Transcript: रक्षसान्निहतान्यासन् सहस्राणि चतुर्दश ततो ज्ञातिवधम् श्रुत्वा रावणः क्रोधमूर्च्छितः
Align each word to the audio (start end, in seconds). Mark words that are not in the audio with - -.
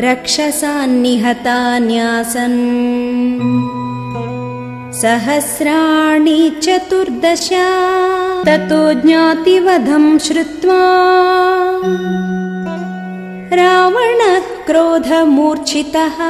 रक्षसान्निहतान्यासन् 0.00 1.22
सहस्राणि 5.00 6.36
चतुर्दश 6.64 7.48
ततो 8.48 8.82
ज्ञातिवधम् 9.02 10.08
श्रुत्वा 10.26 10.82
रावणः 13.62 14.36
क्रोधमूर्च्छितः 14.68 16.20